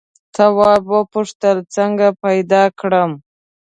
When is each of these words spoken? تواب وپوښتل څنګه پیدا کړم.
تواب 0.35 0.83
وپوښتل 0.95 1.57
څنګه 1.75 2.07
پیدا 2.23 2.63
کړم. 2.79 3.11